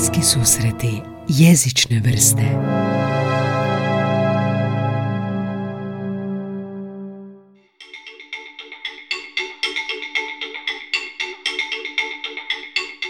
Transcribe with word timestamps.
Bliski 0.00 0.22
susreti 0.22 1.00
jezične 1.28 2.00
vrste 2.00 2.42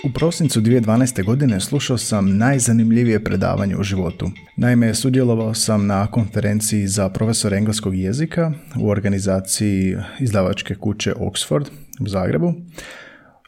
U 0.04 0.12
prosincu 0.12 0.60
2012. 0.60 1.24
godine 1.24 1.60
slušao 1.60 1.98
sam 1.98 2.36
najzanimljivije 2.36 3.24
predavanje 3.24 3.76
u 3.76 3.82
životu. 3.82 4.30
Naime, 4.56 4.94
sudjelovao 4.94 5.54
sam 5.54 5.86
na 5.86 6.06
konferenciji 6.06 6.86
za 6.86 7.08
profesor 7.08 7.54
engleskog 7.54 7.94
jezika 7.94 8.52
u 8.80 8.88
organizaciji 8.88 9.96
izdavačke 10.20 10.74
kuće 10.74 11.14
Oxford 11.14 11.66
u 12.00 12.08
Zagrebu. 12.08 12.54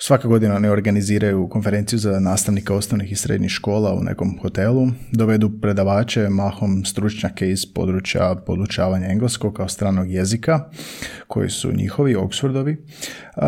Svaka 0.04 0.28
godina 0.28 0.56
oni 0.56 0.68
organiziraju 0.68 1.48
konferenciju 1.48 1.98
za 1.98 2.20
nastavnika 2.20 2.74
osnovnih 2.74 3.12
i 3.12 3.16
srednjih 3.16 3.50
škola 3.50 3.94
u 3.94 4.02
nekom 4.02 4.38
hotelu, 4.42 4.88
dovedu 5.12 5.50
predavače, 5.60 6.28
mahom 6.28 6.84
stručnjake 6.84 7.50
iz 7.50 7.66
područja 7.74 8.34
podučavanja 8.46 9.06
engleskog 9.06 9.54
kao 9.54 9.68
stranog 9.68 10.10
jezika, 10.10 10.60
koji 11.26 11.50
su 11.50 11.72
njihovi, 11.72 12.14
Oxfordovi. 12.14 12.76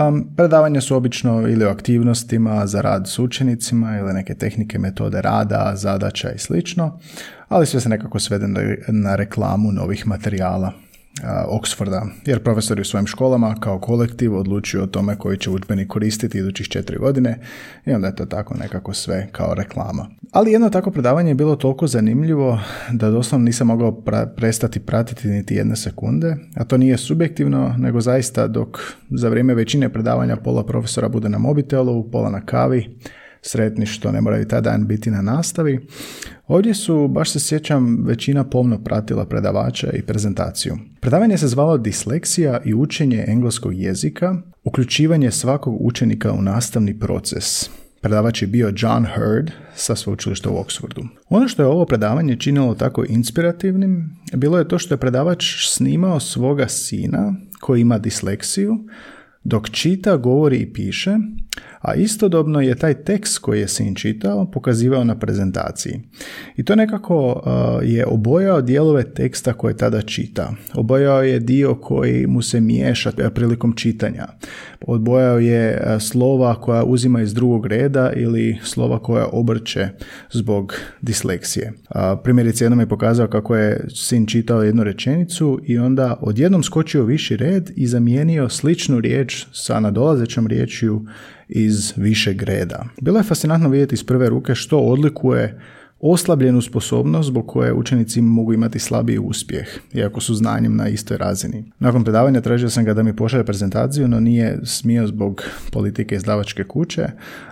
Um, 0.08 0.26
predavanja 0.36 0.80
su 0.80 0.96
obično 0.96 1.48
ili 1.48 1.64
o 1.64 1.70
aktivnostima 1.70 2.66
za 2.66 2.80
rad 2.80 3.08
s 3.08 3.18
učenicima 3.18 3.98
ili 3.98 4.12
neke 4.12 4.34
tehnike, 4.34 4.78
metode 4.78 5.22
rada, 5.22 5.72
zadaća 5.76 6.32
i 6.32 6.38
slično, 6.38 6.98
ali 7.48 7.66
sve 7.66 7.80
se 7.80 7.88
nekako 7.88 8.18
svede 8.18 8.46
na 8.88 9.16
reklamu 9.16 9.72
novih 9.72 10.06
materijala 10.06 10.83
Oxforda, 11.48 12.06
jer 12.26 12.42
profesori 12.42 12.80
u 12.80 12.84
svojim 12.84 13.06
školama 13.06 13.54
kao 13.60 13.80
kolektiv 13.80 14.36
odlučuju 14.36 14.82
o 14.82 14.86
tome 14.86 15.18
koji 15.18 15.38
će 15.38 15.50
udžbenik 15.50 15.88
koristiti 15.88 16.38
idućih 16.38 16.68
četiri 16.68 16.98
godine 16.98 17.38
i 17.86 17.92
onda 17.92 18.06
je 18.06 18.16
to 18.16 18.26
tako 18.26 18.54
nekako 18.54 18.94
sve 18.94 19.28
kao 19.32 19.54
reklama. 19.54 20.06
Ali 20.32 20.52
jedno 20.52 20.70
tako 20.70 20.90
predavanje 20.90 21.30
je 21.30 21.34
bilo 21.34 21.56
toliko 21.56 21.86
zanimljivo 21.86 22.60
da 22.92 23.10
doslovno 23.10 23.44
nisam 23.44 23.66
mogao 23.66 24.02
prestati 24.36 24.80
pratiti 24.80 25.28
niti 25.28 25.54
jedne 25.54 25.76
sekunde, 25.76 26.36
a 26.56 26.64
to 26.64 26.76
nije 26.76 26.98
subjektivno, 26.98 27.74
nego 27.78 28.00
zaista 28.00 28.46
dok 28.46 28.78
za 29.10 29.28
vrijeme 29.28 29.54
većine 29.54 29.92
predavanja 29.92 30.36
pola 30.36 30.66
profesora 30.66 31.08
bude 31.08 31.28
na 31.28 31.38
mobitelu, 31.38 32.10
pola 32.10 32.30
na 32.30 32.40
kavi, 32.40 32.98
sretni 33.46 33.86
što 33.86 34.12
ne 34.12 34.20
moraju 34.20 34.48
taj 34.48 34.60
dan 34.60 34.86
biti 34.86 35.10
na 35.10 35.22
nastavi. 35.22 35.86
Ovdje 36.46 36.74
su, 36.74 37.08
baš 37.08 37.30
se 37.30 37.40
sjećam, 37.40 38.04
većina 38.04 38.44
pomno 38.44 38.78
pratila 38.84 39.26
predavača 39.26 39.90
i 39.92 40.02
prezentaciju. 40.02 40.78
Predavanje 41.00 41.38
se 41.38 41.48
zvalo 41.48 41.78
Disleksija 41.78 42.60
i 42.64 42.74
učenje 42.74 43.24
engleskog 43.28 43.74
jezika, 43.74 44.34
uključivanje 44.64 45.30
svakog 45.30 45.76
učenika 45.80 46.32
u 46.32 46.42
nastavni 46.42 46.98
proces. 46.98 47.70
Predavač 48.00 48.42
je 48.42 48.48
bio 48.48 48.72
John 48.76 49.06
Hurd 49.14 49.50
sa 49.74 49.96
sveučilišta 49.96 50.50
u 50.50 50.54
Oxfordu. 50.54 51.06
Ono 51.28 51.48
što 51.48 51.62
je 51.62 51.66
ovo 51.66 51.86
predavanje 51.86 52.36
činilo 52.36 52.74
tako 52.74 53.04
inspirativnim 53.08 54.16
bilo 54.32 54.58
je 54.58 54.68
to 54.68 54.78
što 54.78 54.94
je 54.94 54.98
predavač 54.98 55.68
snimao 55.68 56.20
svoga 56.20 56.68
sina 56.68 57.34
koji 57.60 57.80
ima 57.80 57.98
disleksiju 57.98 58.78
dok 59.44 59.70
čita, 59.70 60.16
govori 60.16 60.56
i 60.56 60.72
piše, 60.72 61.16
a 61.84 61.94
istodobno 61.94 62.60
je 62.60 62.74
taj 62.74 62.94
tekst 62.94 63.38
koji 63.38 63.60
je 63.60 63.68
sin 63.68 63.94
čitao 63.94 64.50
pokazivao 64.50 65.04
na 65.04 65.18
prezentaciji. 65.18 66.00
I 66.56 66.64
to 66.64 66.74
nekako 66.74 67.26
uh, 67.32 67.88
je 67.88 68.06
obojao 68.06 68.60
dijelove 68.60 69.14
teksta 69.14 69.52
koje 69.52 69.76
tada 69.76 70.02
čita. 70.02 70.52
Obojao 70.74 71.22
je 71.22 71.38
dio 71.40 71.74
koji 71.74 72.26
mu 72.26 72.42
se 72.42 72.60
miješa 72.60 73.12
prilikom 73.34 73.72
čitanja. 73.72 74.26
Odbojao 74.80 75.38
je 75.38 75.82
uh, 75.86 76.02
slova 76.02 76.60
koja 76.60 76.84
uzima 76.84 77.22
iz 77.22 77.34
drugog 77.34 77.66
reda 77.66 78.12
ili 78.16 78.58
slova 78.62 78.98
koja 78.98 79.26
obrće 79.32 79.88
zbog 80.32 80.74
disleksije. 81.00 81.72
Primjerice 82.22 82.64
jednom 82.64 82.80
je 82.80 82.88
pokazao 82.88 83.26
kako 83.26 83.56
je 83.56 83.86
sin 83.94 84.26
čitao 84.26 84.62
jednu 84.62 84.84
rečenicu 84.84 85.60
i 85.66 85.78
onda 85.78 86.18
odjednom 86.20 86.62
skočio 86.62 87.04
viši 87.04 87.36
red 87.36 87.70
i 87.76 87.86
zamijenio 87.86 88.48
sličnu 88.48 89.00
riječ 89.00 89.46
sa 89.52 89.80
nadolazećom 89.80 90.46
riječju 90.46 91.06
iz 91.48 91.92
višeg 91.96 92.42
reda. 92.42 92.84
Bilo 93.00 93.18
je 93.18 93.24
fascinantno 93.24 93.68
vidjeti 93.68 93.94
iz 93.94 94.04
prve 94.04 94.28
ruke 94.28 94.54
što 94.54 94.78
odlikuje 94.78 95.60
oslabljenu 96.12 96.62
sposobnost 96.62 97.26
zbog 97.26 97.46
koje 97.46 97.72
učenici 97.72 98.20
mogu 98.20 98.52
imati 98.52 98.78
slabiji 98.78 99.18
uspjeh, 99.18 99.66
iako 99.94 100.20
su 100.20 100.34
znanjem 100.34 100.76
na 100.76 100.88
istoj 100.88 101.16
razini. 101.16 101.64
Nakon 101.78 102.04
predavanja 102.04 102.40
tražio 102.40 102.70
sam 102.70 102.84
ga 102.84 102.94
da 102.94 103.02
mi 103.02 103.16
pošalje 103.16 103.44
prezentaciju, 103.44 104.08
no 104.08 104.20
nije 104.20 104.58
smio 104.64 105.06
zbog 105.06 105.42
politike 105.70 106.14
izdavačke 106.14 106.64
kuće, 106.64 107.06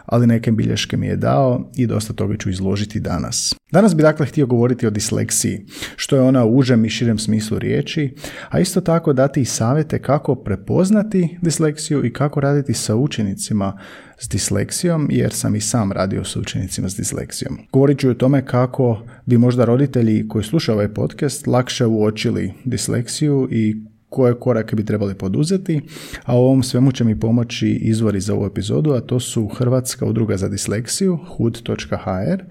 ali 0.07 0.27
neke 0.27 0.53
bilješke 0.53 0.97
mi 0.97 1.07
je 1.07 1.17
dao 1.17 1.71
i 1.77 1.87
dosta 1.87 2.13
toga 2.13 2.37
ću 2.37 2.51
izložiti 2.51 3.01
danas. 3.01 3.55
Danas 3.73 3.97
bi 3.97 4.03
dakle 4.03 4.27
htio 4.27 4.47
govoriti 4.47 4.87
o 4.87 4.91
disleksiji, 4.91 5.67
što 5.97 6.17
je 6.17 6.23
ona 6.23 6.45
u 6.45 6.57
užem 6.57 6.85
i 6.85 6.91
širem 6.91 7.19
smislu 7.19 7.59
riječi, 7.59 8.15
a 8.49 8.61
isto 8.61 8.81
tako 8.81 9.13
dati 9.13 9.41
i 9.41 9.45
savjete 9.45 9.99
kako 9.99 10.35
prepoznati 10.35 11.39
disleksiju 11.43 12.05
i 12.05 12.13
kako 12.13 12.41
raditi 12.41 12.75
sa 12.75 12.97
učenicima 12.97 13.79
s 14.23 14.29
disleksijom, 14.29 15.09
jer 15.11 15.33
sam 15.33 15.55
i 15.55 15.61
sam 15.61 15.93
radio 15.93 16.25
s 16.25 16.37
učenicima 16.37 16.89
s 16.89 16.97
disleksijom. 16.97 17.59
Govorit 17.73 17.99
ću 17.99 18.11
o 18.11 18.15
tome 18.15 18.47
kako 18.47 19.03
bi 19.27 19.39
možda 19.39 19.65
roditelji 19.65 20.29
koji 20.29 20.45
slušaju 20.45 20.77
ovaj 20.77 20.95
podcast 20.95 21.47
lakše 21.47 21.87
uočili 21.87 22.53
disleksiju 22.65 23.49
i 23.51 23.77
koje 24.09 24.35
korake 24.35 24.77
bi 24.77 24.85
trebali 24.85 25.15
poduzeti, 25.15 25.81
a 26.25 26.37
ovom 26.37 26.63
svemu 26.63 26.93
će 26.93 27.05
mi 27.05 27.21
pomoći 27.21 27.69
izvori 27.69 28.21
za 28.21 28.35
ovu 28.35 28.47
epizodu, 28.47 28.93
a 28.93 29.01
to 29.01 29.21
su 29.21 29.49
Hrvatska 29.49 30.07
udruga 30.07 30.37
za 30.37 30.49
disleksiju, 30.49 31.19
hud.hr 31.29 32.43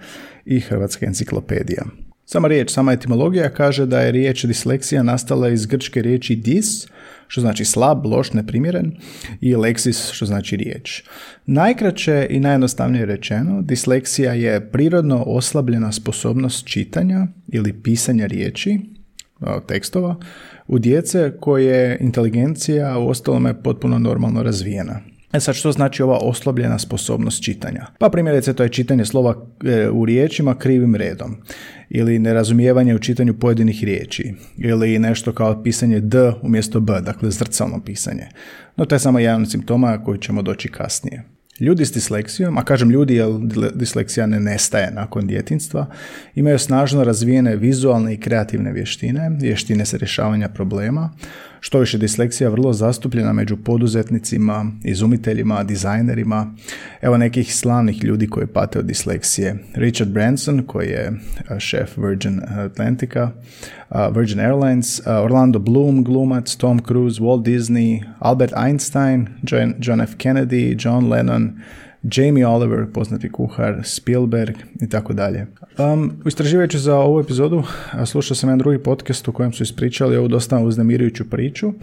i 0.46 0.60
Hrvatska 0.60 1.06
enciklopedija. 1.06 1.84
Sama 2.34 2.48
riječ, 2.48 2.72
sama 2.72 2.94
etimologija 2.94 3.50
kaže 3.50 3.86
da 3.86 4.02
je 4.02 4.12
riječ 4.12 4.46
disleksija 4.46 5.04
nastala 5.04 5.50
iz 5.50 5.66
grčke 5.66 6.02
riječi 6.02 6.36
dis, 6.36 6.88
što 7.28 7.42
znači 7.42 7.66
slab, 7.66 8.06
loš, 8.06 8.34
neprimjeren, 8.34 8.92
i 9.42 9.56
leksis, 9.56 10.12
što 10.12 10.26
znači 10.26 10.56
riječ. 10.56 11.04
Najkraće 11.46 12.28
i 12.30 12.40
najjednostavnije 12.40 13.06
rečeno, 13.06 13.62
disleksija 13.62 14.34
je 14.34 14.72
prirodno 14.72 15.24
oslabljena 15.24 15.92
sposobnost 15.92 16.68
čitanja 16.68 17.28
ili 17.48 17.82
pisanja 17.84 18.26
riječi, 18.26 18.80
tekstova, 19.68 20.16
u 20.68 20.80
djece 20.80 21.34
koje 21.40 21.98
inteligencija 22.02 22.98
u 22.98 23.10
ostalome 23.10 23.64
potpuno 23.64 24.00
normalno 24.00 24.44
razvijena. 24.44 25.00
E 25.34 25.40
sad 25.40 25.56
što 25.56 25.72
znači 25.72 26.04
ova 26.04 26.18
oslabljena 26.22 26.80
sposobnost 26.80 27.44
čitanja? 27.44 27.86
Pa 28.00 28.10
primjerice 28.10 28.54
to 28.54 28.64
je 28.64 28.70
čitanje 28.70 29.06
slova 29.06 29.36
e, 29.66 29.90
u 29.90 30.06
riječima 30.06 30.56
krivim 30.56 30.96
redom 30.96 31.36
ili 31.90 32.20
nerazumijevanje 32.20 32.96
u 32.96 33.00
čitanju 33.00 33.40
pojedinih 33.40 33.84
riječi 33.84 34.34
ili 34.58 35.00
nešto 35.00 35.34
kao 35.34 35.64
pisanje 35.64 36.00
d 36.00 36.32
umjesto 36.42 36.80
b, 36.80 37.02
dakle 37.02 37.32
zrcalno 37.32 37.82
pisanje. 37.86 38.28
No 38.76 38.86
to 38.86 38.96
je 38.96 39.00
samo 39.00 39.20
jedan 39.20 39.42
od 39.42 39.52
simptoma 39.52 40.04
koji 40.04 40.20
ćemo 40.20 40.42
doći 40.42 40.68
kasnije. 40.68 41.24
Ljudi 41.60 41.86
s 41.86 41.92
disleksijom, 41.92 42.58
a 42.58 42.64
kažem 42.64 42.90
ljudi 42.90 43.16
jer 43.16 43.28
disleksija 43.74 44.28
ne 44.28 44.40
nestaje 44.40 44.92
nakon 44.92 45.28
djetinstva, 45.28 45.86
imaju 46.36 46.60
snažno 46.60 47.04
razvijene 47.04 47.56
vizualne 47.56 48.14
i 48.14 48.20
kreativne 48.20 48.72
vještine, 48.72 49.38
vještine 49.42 49.86
se 49.86 49.98
rješavanja 49.98 50.50
problema, 50.50 51.14
što 51.64 51.80
više 51.80 51.98
disleksija 51.98 52.50
vrlo 52.50 52.74
zastupljena 52.74 53.34
među 53.34 53.58
poduzetnicima, 53.58 54.72
izumiteljima, 54.84 55.64
dizajnerima. 55.64 56.54
Evo 57.02 57.18
nekih 57.18 57.56
slavnih 57.56 58.04
ljudi 58.04 58.28
koji 58.28 58.48
pate 58.48 58.80
od 58.80 58.86
disleksije. 58.86 59.56
Richard 59.76 60.12
Branson 60.12 60.64
koji 60.68 60.88
je 60.88 61.14
šef 61.60 61.98
Virgin 61.98 62.42
Atlantica, 62.44 63.32
Virgin 64.16 64.40
Airlines, 64.40 65.02
Orlando 65.08 65.60
Bloom, 65.60 66.04
glumac, 66.04 66.56
Tom 66.56 66.80
Cruise, 66.88 67.22
Walt 67.22 67.44
Disney, 67.44 68.04
Albert 68.20 68.54
Einstein, 68.66 69.28
John, 69.80 70.02
F. 70.02 70.16
Kennedy, 70.18 70.86
John 70.86 71.10
Lennon, 71.10 71.52
Jamie 72.04 72.48
Oliver, 72.48 72.86
poznati 72.94 73.32
kuhar, 73.32 73.82
Spielberg 73.84 74.56
i 74.82 74.90
tako 74.90 75.14
dalje. 75.14 75.48
Um, 75.78 76.12
istraživajući 76.26 76.80
za 76.80 76.96
ovu 76.96 77.20
epizodu 77.20 77.64
slušao 78.06 78.36
sam 78.36 78.50
jedan 78.50 78.60
drugi 78.60 78.78
podcast 78.78 79.28
u 79.28 79.32
kojem 79.32 79.54
su 79.54 79.64
ispričali 79.64 80.18
ovu 80.18 80.28
dosta 80.28 80.60
uznemirujuću 80.60 81.30
priču 81.30 81.74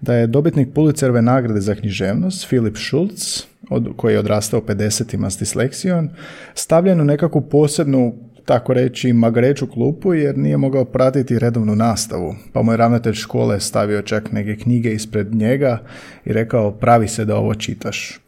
da 0.00 0.14
je 0.14 0.26
dobitnik 0.26 0.68
Pulitzerove 0.74 1.22
nagrade 1.22 1.60
za 1.60 1.74
književnost 1.74 2.46
Philip 2.46 2.76
Schultz, 2.76 3.42
od, 3.70 3.88
koji 3.96 4.12
je 4.12 4.18
odrastao 4.18 4.60
50-ima 4.60 5.30
s 5.30 5.38
disleksijom, 5.38 6.08
stavljen 6.54 7.00
u 7.00 7.04
nekakvu 7.04 7.40
posebnu 7.40 8.14
tako 8.44 8.74
reći 8.74 9.12
magreću 9.12 9.66
klupu 9.66 10.14
jer 10.14 10.38
nije 10.38 10.56
mogao 10.56 10.84
pratiti 10.84 11.38
redovnu 11.38 11.76
nastavu. 11.76 12.34
Pa 12.52 12.62
mu 12.62 12.72
je 12.72 12.76
ravnatelj 12.76 13.14
škole 13.14 13.60
stavio 13.60 14.02
čak 14.02 14.32
neke 14.32 14.56
knjige 14.62 14.92
ispred 14.92 15.34
njega 15.34 15.78
i 16.24 16.32
rekao 16.32 16.72
pravi 16.72 17.08
se 17.08 17.24
da 17.24 17.36
ovo 17.36 17.54
čitaš. 17.54 18.20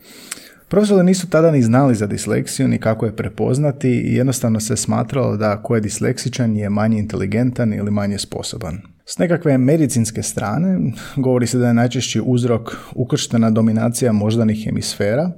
Profesori 0.68 1.04
nisu 1.04 1.30
tada 1.30 1.50
ni 1.50 1.62
znali 1.62 1.94
za 1.94 2.06
disleksiju 2.06 2.68
ni 2.68 2.78
kako 2.78 3.06
je 3.06 3.16
prepoznati 3.16 3.88
i 3.88 4.14
jednostavno 4.14 4.60
se 4.60 4.76
smatralo 4.76 5.36
da 5.36 5.62
ko 5.62 5.74
je 5.74 5.80
disleksičan 5.80 6.56
je 6.56 6.70
manje 6.70 6.98
inteligentan 6.98 7.74
ili 7.74 7.90
manje 7.90 8.18
sposoban. 8.18 8.78
S 9.04 9.18
nekakve 9.18 9.58
medicinske 9.58 10.22
strane 10.22 10.92
govori 11.16 11.46
se 11.46 11.58
da 11.58 11.66
je 11.66 11.74
najčešći 11.74 12.22
uzrok 12.24 12.76
ukrštena 12.94 13.50
dominacija 13.50 14.12
moždanih 14.12 14.64
hemisfera, 14.64 15.32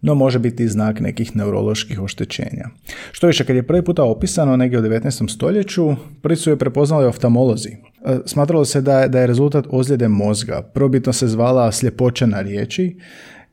no 0.00 0.14
može 0.14 0.38
biti 0.38 0.68
znak 0.68 1.00
nekih 1.00 1.36
neuroloških 1.36 2.00
oštećenja. 2.00 2.68
Što 3.12 3.26
više, 3.26 3.44
kad 3.44 3.56
je 3.56 3.66
prvi 3.66 3.84
puta 3.84 4.04
opisano 4.04 4.56
negdje 4.56 4.78
u 4.78 4.82
19. 4.82 5.34
stoljeću, 5.34 5.94
prvi 6.22 6.36
su 6.36 6.50
je 6.50 6.58
prepoznali 6.58 7.06
oftalmolozi. 7.06 7.70
E, 7.70 8.18
smatralo 8.26 8.64
se 8.64 8.80
da 8.80 9.00
je, 9.00 9.08
da 9.08 9.20
je 9.20 9.26
rezultat 9.26 9.66
ozljede 9.70 10.08
mozga. 10.08 10.62
Probitno 10.74 11.12
se 11.12 11.28
zvala 11.28 11.72
sljepoća 11.72 12.26
na 12.26 12.40
riječi 12.40 12.96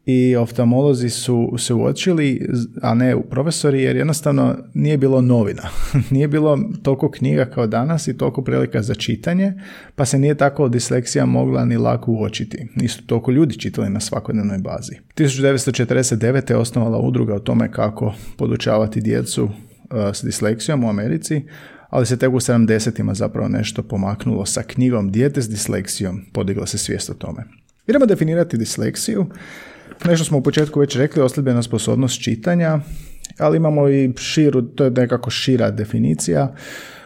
i 0.10 0.36
oftalmolozi 0.36 1.10
su 1.10 1.54
se 1.58 1.74
uočili, 1.74 2.50
a 2.82 2.94
ne 2.94 3.22
profesori, 3.30 3.82
jer 3.82 3.96
jednostavno 3.96 4.56
nije 4.74 4.98
bilo 4.98 5.22
novina. 5.22 5.64
nije 6.12 6.28
bilo 6.28 6.60
toliko 6.84 7.12
knjiga 7.12 7.46
kao 7.46 7.68
danas 7.68 8.08
i 8.08 8.18
toliko 8.18 8.42
prilika 8.42 8.82
za 8.82 8.96
čitanje, 8.96 9.54
pa 9.96 10.06
se 10.06 10.20
nije 10.20 10.36
tako 10.36 10.70
disleksija 10.70 11.26
mogla 11.26 11.66
ni 11.66 11.78
lako 11.78 12.12
uočiti. 12.12 12.68
Nisu 12.76 13.08
toliko 13.08 13.32
ljudi 13.32 13.60
čitali 13.60 13.90
na 13.90 14.00
svakodnevnoj 14.00 14.58
bazi. 14.58 14.96
1949. 15.16 16.52
je 16.52 16.58
osnovala 16.58 16.98
udruga 16.98 17.36
o 17.36 17.40
tome 17.40 17.72
kako 17.72 18.14
podučavati 18.38 19.02
djecu 19.02 19.44
uh, 19.44 19.52
s 20.14 20.24
disleksijom 20.24 20.84
u 20.84 20.90
Americi, 20.90 21.44
ali 21.90 22.06
se 22.06 22.18
tek 22.18 22.30
u 22.30 22.40
70 22.40 23.14
zapravo 23.14 23.50
nešto 23.50 23.84
pomaknulo 23.84 24.46
sa 24.46 24.64
knjigom 24.64 25.12
Dijete 25.12 25.42
s 25.42 25.50
disleksijom, 25.50 26.22
podigla 26.34 26.66
se 26.66 26.78
svijest 26.78 27.10
o 27.10 27.14
tome. 27.14 27.44
Idemo 27.88 28.06
definirati 28.06 28.58
disleksiju. 28.58 29.26
Nešto 30.06 30.26
smo 30.26 30.38
u 30.38 30.42
početku 30.42 30.80
već 30.80 30.96
rekli, 30.96 31.22
oslabljena 31.22 31.64
sposobnost 31.64 32.24
čitanja, 32.24 32.80
ali 33.38 33.58
imamo 33.58 33.90
i 33.90 34.14
širu, 34.18 34.62
to 34.62 34.84
je 34.84 34.92
nekako 34.92 35.30
šira 35.30 35.72
definicija. 35.72 36.56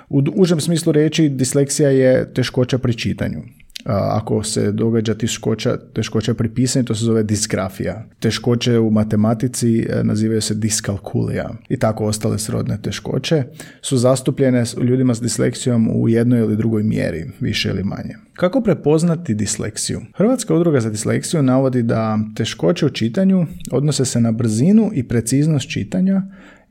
U 0.09 0.23
užem 0.35 0.59
smislu 0.59 0.91
reći, 0.91 1.29
disleksija 1.29 1.89
je 1.89 2.33
teškoća 2.33 2.77
pri 2.77 2.93
čitanju 2.93 3.41
ako 3.85 4.43
se 4.43 4.71
događa 4.71 5.13
teškoća, 5.13 5.77
teškoća 5.93 6.33
pri 6.33 6.49
pisanju, 6.49 6.85
to 6.85 6.95
se 6.95 7.05
zove 7.05 7.23
disgrafija. 7.23 8.05
Teškoće 8.19 8.79
u 8.79 8.91
matematici 8.91 9.79
e, 9.79 10.03
nazivaju 10.03 10.41
se 10.41 10.55
diskalkulija 10.55 11.49
i 11.69 11.77
tako 11.77 12.05
ostale 12.05 12.39
srodne 12.39 12.77
teškoće 12.81 13.43
su 13.81 13.97
zastupljene 13.97 14.63
u 14.77 14.83
ljudima 14.83 15.15
s 15.15 15.21
disleksijom 15.21 15.89
u 15.93 16.09
jednoj 16.09 16.39
ili 16.39 16.57
drugoj 16.57 16.83
mjeri, 16.83 17.31
više 17.39 17.69
ili 17.69 17.83
manje. 17.83 18.15
Kako 18.33 18.61
prepoznati 18.61 19.33
disleksiju? 19.33 20.01
Hrvatska 20.15 20.55
udruga 20.55 20.79
za 20.79 20.89
disleksiju 20.89 21.43
navodi 21.43 21.83
da 21.83 22.19
teškoće 22.35 22.85
u 22.85 22.89
čitanju 22.89 23.45
odnose 23.71 24.05
se 24.05 24.21
na 24.21 24.31
brzinu 24.31 24.91
i 24.93 25.07
preciznost 25.07 25.69
čitanja 25.69 26.21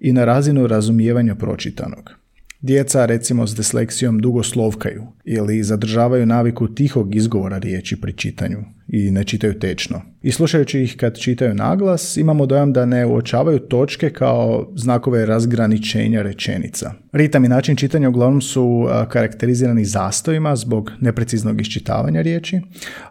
i 0.00 0.12
na 0.12 0.24
razinu 0.24 0.66
razumijevanja 0.66 1.34
pročitanog. 1.34 2.19
Djeca 2.62 3.06
recimo 3.06 3.46
s 3.46 3.54
disleksijom 3.56 4.18
dugo 4.18 4.42
slovkaju 4.42 5.06
ili 5.24 5.62
zadržavaju 5.62 6.26
naviku 6.26 6.74
tihog 6.74 7.14
izgovora 7.14 7.58
riječi 7.58 8.00
pri 8.00 8.12
čitanju 8.12 8.58
i 8.88 9.10
ne 9.10 9.24
čitaju 9.24 9.58
tečno. 9.58 10.02
I 10.22 10.32
slušajući 10.32 10.81
ih 10.81 10.96
kad 10.96 11.19
čitaju 11.19 11.55
naglas, 11.55 12.17
imamo 12.17 12.46
dojam 12.46 12.72
da 12.72 12.87
ne 12.87 13.06
uočavaju 13.06 13.58
točke 13.58 14.11
kao 14.11 14.69
znakove 14.76 15.26
razgraničenja 15.26 16.22
rečenica. 16.22 16.93
Ritam 17.12 17.44
i 17.44 17.49
način 17.49 17.76
čitanja 17.76 18.08
uglavnom 18.08 18.40
su 18.40 18.88
karakterizirani 19.08 19.84
zastojima 19.84 20.56
zbog 20.56 20.93
nepreciznog 21.00 21.61
iščitavanja 21.61 22.20
riječi, 22.20 22.61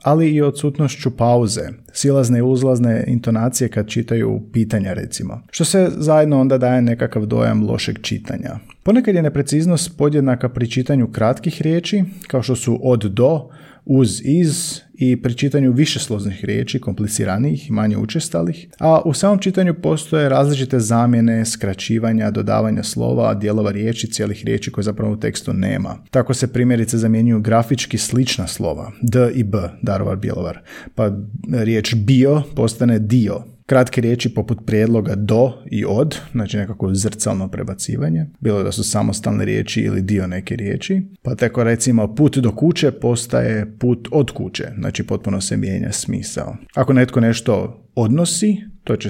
ali 0.04 0.30
i 0.30 0.42
odsutnošću 0.42 1.18
pauze, 1.18 1.62
silazne 1.94 2.40
i 2.40 2.42
uzlazne 2.42 3.04
intonacije 3.08 3.70
kad 3.70 3.88
čitaju 3.88 4.42
pitanja 4.54 4.94
recimo, 4.94 5.42
što 5.52 5.66
se 5.66 5.92
zajedno 5.98 6.42
onda 6.42 6.58
daje 6.58 6.82
nekakav 6.82 7.26
dojam 7.26 7.64
lošeg 7.64 8.02
čitanja. 8.02 8.60
Ponekad 8.84 9.16
je 9.16 9.22
nepreciznost 9.22 9.98
podjednaka 9.98 10.50
pri 10.50 10.72
čitanju 10.72 11.12
kratkih 11.12 11.62
riječi, 11.62 12.04
kao 12.28 12.42
što 12.42 12.56
su 12.56 12.80
od 12.84 13.00
do, 13.00 13.50
uz 13.86 14.22
iz 14.24 14.82
i 14.94 15.22
pri 15.22 15.34
čitanju 15.34 15.72
višesloznih 15.72 16.46
riječi, 16.46 16.80
kompliciranijih 16.80 17.70
i 17.70 17.74
manje 17.74 17.98
učestalih, 17.98 18.68
a 18.80 19.02
u 19.06 19.14
samom 19.14 19.40
čitanju 19.40 19.74
postoje 19.74 20.30
različite 20.30 20.80
zamjene, 20.80 21.46
skraćivanja, 21.46 22.32
dodavanja 22.32 22.84
slova, 22.84 23.34
dijelova 23.34 23.72
riječi, 23.72 24.12
cijelih 24.12 24.46
riječi 24.46 24.72
koje 24.72 24.84
zapravo 24.84 25.14
u 25.14 25.20
tekstu 25.20 25.54
nema. 25.54 25.98
Tako 26.12 26.34
se 26.34 26.54
primjerice 26.54 26.98
zamjenjuju 26.98 27.42
grafički 27.42 27.98
slična 27.98 28.48
slova, 28.48 28.92
d 29.02 29.32
i 29.36 29.44
b, 29.44 29.58
darovar, 29.82 30.18
bjelovar, 30.18 30.60
pa 30.96 31.12
riječ 31.54 31.96
bio 31.96 32.44
postane 32.56 33.00
dio, 33.00 33.44
Kratke 33.70 34.02
riječi 34.02 34.34
poput 34.34 34.60
prijedloga 34.66 35.16
do 35.16 35.54
i 35.72 35.86
od, 35.86 36.18
znači 36.32 36.58
nekako 36.58 36.94
zrcalno 36.94 37.48
prebacivanje, 37.48 38.26
bilo 38.40 38.64
da 38.64 38.72
su 38.72 38.84
samostalne 38.84 39.46
riječi 39.46 39.82
ili 39.82 40.02
dio 40.02 40.28
neke 40.28 40.56
riječi. 40.56 41.02
Pa 41.22 41.36
tako 41.36 41.64
recimo 41.64 42.16
put 42.16 42.38
do 42.38 42.52
kuće 42.52 42.92
postaje 42.92 43.78
put 43.80 44.08
od 44.12 44.32
kuće, 44.32 44.68
znači 44.78 45.04
potpuno 45.04 45.42
se 45.42 45.58
mijenja 45.58 45.92
smisao. 45.92 46.56
Ako 46.76 46.94
netko 46.94 47.20
nešto 47.20 47.84
odnosi, 47.96 48.58
to 48.84 48.96
će 48.96 49.10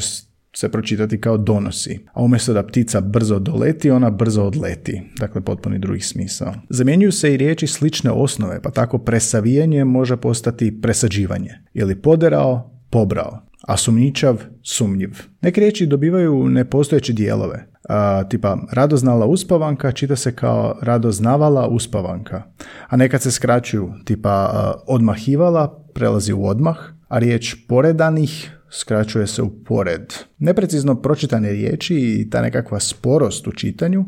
se 0.56 0.72
pročitati 0.72 1.22
kao 1.22 1.38
donosi. 1.38 2.00
A 2.14 2.24
umjesto 2.24 2.54
da 2.54 2.68
ptica 2.68 3.02
brzo 3.02 3.40
doleti, 3.40 3.92
ona 3.92 4.10
brzo 4.10 4.44
odleti. 4.44 5.02
Dakle, 5.20 5.42
potpuni 5.42 5.80
drugi 5.80 6.02
smisao. 6.02 6.54
Zamjenjuju 6.70 7.12
se 7.12 7.34
i 7.34 7.38
riječi 7.38 7.68
slične 7.68 8.12
osnove, 8.12 8.62
pa 8.62 8.72
tako 8.72 8.98
presavijanje 8.98 9.86
može 9.86 10.18
postati 10.18 10.82
presađivanje. 10.82 11.52
Ili 11.74 12.02
poderao, 12.02 12.72
pobrao 12.90 13.49
a 13.68 13.78
sumnjičav 13.78 14.44
sumnjiv. 14.64 15.10
Neke 15.42 15.62
riječi 15.62 15.86
dobivaju 15.86 16.50
nepostojeće 16.50 17.14
dijelove, 17.14 17.68
a, 17.90 18.24
tipa 18.24 18.58
radoznala 18.72 19.26
uspavanka 19.26 19.92
čita 19.92 20.16
se 20.16 20.36
kao 20.36 20.80
radoznavala 20.82 21.68
uspavanka, 21.68 22.44
a 22.88 22.96
nekad 22.96 23.22
se 23.22 23.32
skraćuju, 23.32 23.94
tipa 24.06 24.74
odmahivala 24.88 25.86
prelazi 25.94 26.34
u 26.34 26.46
odmah, 26.46 26.78
a 27.08 27.20
riječ 27.20 27.56
poredanih 27.68 28.52
skraćuje 28.72 29.28
se 29.28 29.42
u 29.42 29.64
pored. 29.64 30.14
Neprecizno 30.38 31.02
pročitane 31.02 31.52
riječi 31.52 31.96
i 31.96 32.30
ta 32.30 32.42
nekakva 32.42 32.80
sporost 32.80 33.48
u 33.48 33.52
čitanju 33.52 34.06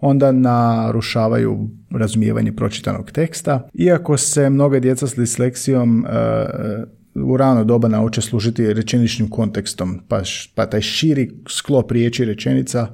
onda 0.00 0.32
narušavaju 0.32 1.70
razumijevanje 1.90 2.52
pročitanog 2.52 3.10
teksta. 3.10 3.68
Iako 3.74 4.16
se 4.16 4.50
mnoga 4.50 4.80
djeca 4.80 5.06
s 5.06 5.14
disleksijom 5.14 6.06
u 7.14 7.36
rano 7.36 7.64
doba 7.64 7.88
nauče 7.88 8.20
služiti 8.20 8.74
rečeničnim 8.74 9.30
kontekstom, 9.30 10.00
pa, 10.08 10.22
pa 10.54 10.66
taj 10.66 10.80
širi 10.80 11.30
sklop 11.48 11.90
riječi 11.90 12.24
rečenica 12.24 12.88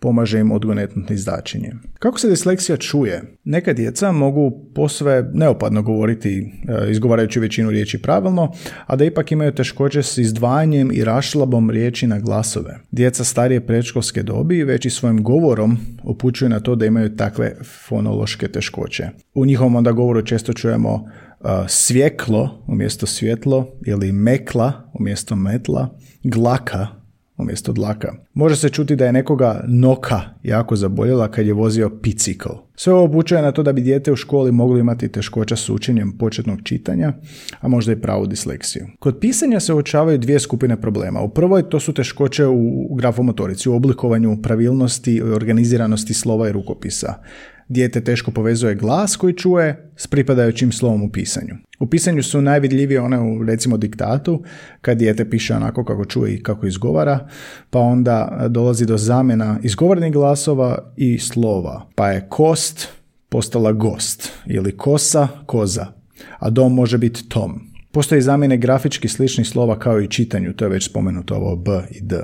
pomaže 0.00 0.40
im 0.40 0.52
odgonetnuti 0.52 1.14
izdačenje. 1.14 1.72
Kako 1.98 2.18
se 2.18 2.28
disleksija 2.28 2.76
čuje? 2.76 3.22
Neka 3.44 3.72
djeca 3.72 4.12
mogu 4.12 4.70
posve 4.74 5.30
neopadno 5.34 5.82
govoriti, 5.82 6.52
e, 6.68 6.90
izgovarajući 6.90 7.40
većinu 7.40 7.70
riječi 7.70 8.02
pravilno, 8.02 8.52
a 8.86 8.96
da 8.96 9.04
ipak 9.04 9.32
imaju 9.32 9.52
teškoće 9.52 10.02
s 10.02 10.18
izdvajanjem 10.18 10.90
i 10.92 11.04
rašlabom 11.04 11.70
riječi 11.70 12.06
na 12.06 12.18
glasove. 12.18 12.78
Djeca 12.90 13.24
starije 13.24 13.66
predškolske 13.66 14.22
dobi 14.22 14.64
već 14.64 14.86
i 14.86 14.90
svojim 14.90 15.22
govorom 15.22 15.78
upućuju 16.04 16.48
na 16.48 16.60
to 16.60 16.74
da 16.74 16.86
imaju 16.86 17.16
takve 17.16 17.56
fonološke 17.88 18.48
teškoće. 18.48 19.08
U 19.34 19.46
njihovom 19.46 19.76
onda 19.76 19.92
govoru 19.92 20.22
često 20.22 20.52
čujemo 20.52 21.08
svjeklo 21.68 22.64
umjesto 22.66 23.06
svjetlo 23.06 23.68
ili 23.86 24.12
mekla 24.12 24.72
umjesto 24.94 25.36
metla, 25.36 25.88
glaka 26.22 27.00
umjesto 27.40 27.72
dlaka. 27.72 28.14
Može 28.34 28.56
se 28.56 28.68
čuti 28.68 28.96
da 28.96 29.06
je 29.06 29.12
nekoga 29.12 29.64
noka 29.68 30.20
jako 30.42 30.76
zaboljela 30.76 31.30
kad 31.30 31.46
je 31.46 31.52
vozio 31.52 31.88
bicikl. 32.02 32.48
Sve 32.74 32.92
ovo 32.92 33.04
obučuje 33.04 33.42
na 33.42 33.52
to 33.52 33.62
da 33.62 33.72
bi 33.72 33.80
dijete 33.80 34.12
u 34.12 34.16
školi 34.16 34.52
moglo 34.52 34.78
imati 34.78 35.08
teškoća 35.08 35.56
s 35.56 35.68
učenjem 35.68 36.18
početnog 36.18 36.58
čitanja, 36.64 37.12
a 37.60 37.68
možda 37.68 37.92
i 37.92 38.00
pravu 38.00 38.26
disleksiju. 38.26 38.86
Kod 38.98 39.18
pisanja 39.20 39.60
se 39.60 39.74
uočavaju 39.74 40.18
dvije 40.18 40.40
skupine 40.40 40.80
problema. 40.80 41.20
U 41.20 41.28
prvoj 41.28 41.68
to 41.68 41.80
su 41.80 41.92
teškoće 41.92 42.46
u 42.46 42.94
grafomotorici, 42.94 43.68
u 43.68 43.74
oblikovanju 43.74 44.42
pravilnosti 44.42 45.14
i 45.14 45.22
organiziranosti 45.22 46.14
slova 46.14 46.48
i 46.48 46.52
rukopisa 46.52 47.14
dijete 47.70 48.00
teško 48.00 48.30
povezuje 48.30 48.74
glas 48.74 49.16
koji 49.16 49.34
čuje 49.34 49.92
s 49.96 50.06
pripadajućim 50.06 50.72
slovom 50.72 51.02
u 51.02 51.10
pisanju. 51.10 51.54
U 51.80 51.86
pisanju 51.86 52.22
su 52.22 52.40
najvidljivije 52.40 53.00
one 53.00 53.20
u 53.20 53.44
recimo 53.44 53.76
diktatu, 53.76 54.42
kad 54.80 54.98
dijete 54.98 55.30
piše 55.30 55.54
onako 55.54 55.84
kako 55.84 56.04
čuje 56.04 56.34
i 56.34 56.42
kako 56.42 56.66
izgovara, 56.66 57.28
pa 57.70 57.78
onda 57.78 58.46
dolazi 58.50 58.86
do 58.86 58.96
zamjena 58.96 59.58
izgovornih 59.62 60.12
glasova 60.12 60.92
i 60.96 61.18
slova. 61.18 61.86
Pa 61.94 62.08
je 62.10 62.26
kost 62.28 62.88
postala 63.28 63.72
gost 63.72 64.32
ili 64.46 64.76
kosa 64.76 65.28
koza, 65.46 65.86
a 66.38 66.50
dom 66.50 66.74
može 66.74 66.98
biti 66.98 67.28
tom. 67.28 67.60
Postoji 67.92 68.22
zamjene 68.22 68.56
grafički 68.56 69.08
sličnih 69.08 69.48
slova 69.48 69.78
kao 69.78 70.00
i 70.00 70.08
čitanju, 70.08 70.52
to 70.52 70.64
je 70.64 70.68
već 70.68 70.90
spomenuto 70.90 71.34
ovo 71.34 71.56
b 71.56 71.70
i 71.90 72.00
d. 72.00 72.16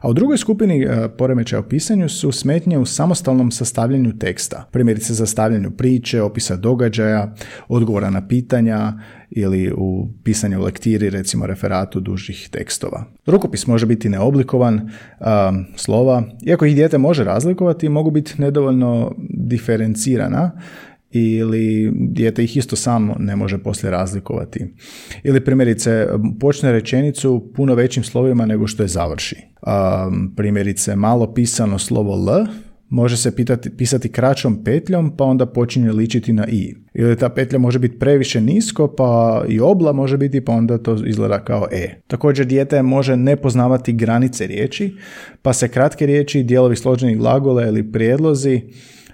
A 0.00 0.08
u 0.08 0.12
drugoj 0.14 0.38
skupini 0.38 0.82
e, 0.82 1.08
poremećaja 1.18 1.60
u 1.60 1.68
pisanju 1.68 2.08
su 2.08 2.32
smetnje 2.32 2.78
u 2.78 2.86
samostalnom 2.86 3.50
sastavljanju 3.50 4.18
teksta, 4.18 4.68
primjerice 4.72 5.14
sastavljanju 5.14 5.70
priče, 5.70 6.22
opisa 6.22 6.56
događaja, 6.56 7.34
odgovora 7.68 8.10
na 8.10 8.28
pitanja 8.28 8.92
ili 9.30 9.72
u 9.76 10.08
pisanju 10.24 10.60
lektiri, 10.62 11.10
recimo 11.10 11.46
referatu 11.46 12.00
dužih 12.00 12.48
tekstova. 12.52 13.04
Rukopis 13.26 13.66
može 13.66 13.86
biti 13.86 14.08
neoblikovan, 14.08 14.90
slova, 15.76 16.22
iako 16.46 16.64
ih 16.64 16.74
dijete 16.74 16.98
može 16.98 17.24
razlikovati, 17.24 17.88
mogu 17.88 18.10
biti 18.10 18.34
nedovoljno 18.38 19.14
diferencirana 19.28 20.50
ili 21.10 21.92
dijete 21.94 22.44
ih 22.44 22.56
isto 22.56 22.76
samo 22.76 23.16
ne 23.18 23.36
može 23.36 23.58
poslije 23.58 23.90
razlikovati. 23.90 24.74
Ili 25.22 25.44
primjerice 25.44 26.06
počne 26.40 26.72
rečenicu 26.72 27.52
puno 27.56 27.74
većim 27.74 28.04
slovima 28.04 28.46
nego 28.46 28.66
što 28.66 28.82
je 28.82 28.88
završi. 28.88 29.36
primjerice 30.36 30.96
malo 30.96 31.34
pisano 31.34 31.78
slovo 31.78 32.14
L 32.14 32.46
može 32.88 33.16
se 33.16 33.36
pitati, 33.36 33.76
pisati 33.76 34.08
kraćom 34.08 34.64
petljom 34.64 35.16
pa 35.16 35.24
onda 35.24 35.46
počinje 35.46 35.92
ličiti 35.92 36.32
na 36.32 36.46
i. 36.46 36.74
Ili 36.94 37.16
ta 37.16 37.28
petlja 37.28 37.58
može 37.58 37.78
biti 37.78 37.98
previše 37.98 38.40
nisko 38.40 38.94
pa 38.96 39.44
i 39.48 39.60
obla 39.60 39.92
može 39.92 40.16
biti 40.16 40.44
pa 40.44 40.52
onda 40.52 40.78
to 40.78 40.96
izgleda 41.06 41.44
kao 41.44 41.66
e. 41.72 42.00
Također 42.06 42.46
dijete 42.46 42.82
može 42.82 43.16
ne 43.16 43.36
poznavati 43.36 43.92
granice 43.92 44.46
riječi 44.46 44.96
pa 45.42 45.52
se 45.52 45.68
kratke 45.68 46.06
riječi, 46.06 46.42
dijelovi 46.42 46.76
složenih 46.76 47.18
glagola 47.18 47.66
ili 47.66 47.92
prijedlozi 47.92 48.62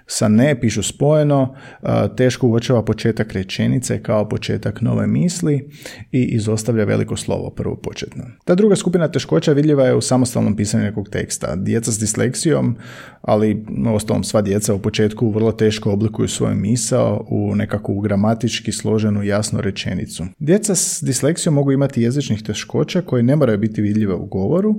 sa 0.07 0.27
ne 0.27 0.59
pišu 0.59 0.83
spojeno, 0.83 1.55
teško 2.17 2.47
uočava 2.47 2.83
početak 2.83 3.33
rečenice 3.33 4.03
kao 4.03 4.29
početak 4.29 4.81
nove 4.81 5.07
misli 5.07 5.69
i 6.11 6.23
izostavlja 6.23 6.83
veliko 6.83 7.17
slovo 7.17 7.49
prvo 7.49 7.75
početno. 7.75 8.23
Ta 8.45 8.55
druga 8.55 8.75
skupina 8.75 9.07
teškoća 9.07 9.51
vidljiva 9.51 9.85
je 9.85 9.95
u 9.95 10.01
samostalnom 10.01 10.55
pisanju 10.55 10.83
nekog 10.83 11.09
teksta. 11.09 11.55
Djeca 11.55 11.91
s 11.91 11.99
disleksijom, 11.99 12.75
ali 13.21 13.65
ostalom 13.95 14.23
sva 14.23 14.41
djeca 14.41 14.73
u 14.73 14.79
početku 14.79 15.29
vrlo 15.29 15.51
teško 15.51 15.91
oblikuju 15.91 16.27
svoju 16.27 16.55
misao 16.55 17.25
u 17.29 17.55
nekakvu 17.55 17.99
gramatički 17.99 18.71
složenu 18.71 19.23
jasnu 19.23 19.61
rečenicu. 19.61 20.23
Djeca 20.39 20.75
s 20.75 21.03
disleksijom 21.03 21.55
mogu 21.55 21.71
imati 21.71 22.01
jezičnih 22.01 22.43
teškoća 22.43 23.01
koje 23.01 23.23
ne 23.23 23.35
moraju 23.35 23.57
biti 23.57 23.81
vidljive 23.81 24.13
u 24.13 24.25
govoru, 24.25 24.75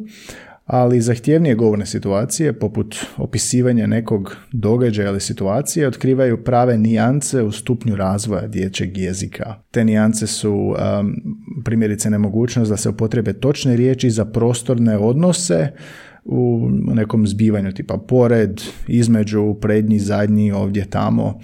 ali 0.68 1.00
zahtjevnije 1.00 1.54
govorne 1.54 1.86
situacije, 1.86 2.58
poput 2.58 2.96
opisivanja 3.16 3.86
nekog 3.86 4.36
događaja 4.52 5.10
ili 5.10 5.20
situacije, 5.20 5.88
otkrivaju 5.88 6.44
prave 6.44 6.78
nijance 6.78 7.42
u 7.42 7.52
stupnju 7.52 7.96
razvoja 7.96 8.46
dječjeg 8.46 8.98
jezika. 8.98 9.54
Te 9.70 9.84
nijance 9.84 10.26
su 10.26 10.52
um, 10.52 10.76
primjerice 11.64 12.10
nemogućnost 12.10 12.70
da 12.70 12.76
se 12.76 12.88
upotrebe 12.88 13.32
točne 13.32 13.76
riječi 13.76 14.10
za 14.10 14.24
prostorne 14.24 14.98
odnose, 14.98 15.72
u 16.24 16.68
nekom 16.70 17.26
zbivanju 17.26 17.72
tipa 17.72 17.98
pored, 18.08 18.60
između, 18.88 19.54
prednji, 19.60 19.98
zadnji, 19.98 20.52
ovdje, 20.52 20.86
tamo 20.90 21.40